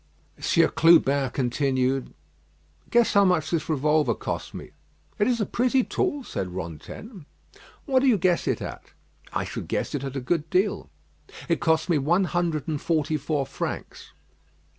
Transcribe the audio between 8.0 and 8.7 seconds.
you guess it